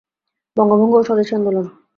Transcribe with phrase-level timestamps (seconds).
[0.57, 1.65] বঙ্গভঙ্গ ও স্বদেশী আন্দোলন